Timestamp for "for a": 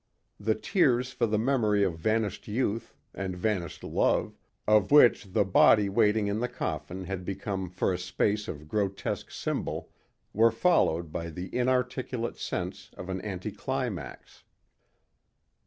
7.69-7.99